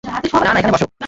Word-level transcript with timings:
না, 0.03 0.11
না, 0.45 0.59
এখানে 0.59 0.73
বসো। 0.73 0.91